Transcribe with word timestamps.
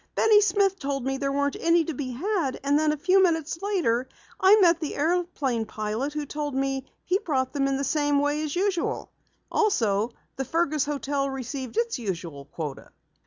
Benny 0.15 0.41
Smith 0.41 0.79
told 0.79 1.05
me 1.05 1.17
there 1.17 1.31
weren't 1.31 1.57
any 1.59 1.85
to 1.85 1.93
be 1.93 2.09
had, 2.09 2.59
and 2.63 2.79
then 2.79 2.91
a 2.91 2.97
few 2.97 3.21
minutes 3.21 3.61
later 3.61 4.09
I 4.39 4.59
met 4.59 4.79
the 4.79 4.95
airplane 4.95 5.65
pilot 5.67 6.13
who 6.13 6.25
told 6.25 6.55
me 6.55 6.87
he 7.05 7.17
had 7.17 7.23
brought 7.23 7.53
them 7.53 7.67
in 7.67 7.77
the 7.77 7.83
same 7.83 8.19
as 8.21 8.55
usual. 8.55 9.11
Also, 9.51 10.09
the 10.37 10.45
Fergus 10.45 10.85
hotel 10.85 11.29
received 11.29 11.77
its 11.77 11.99
usual 11.99 12.45
quota." 12.45 12.89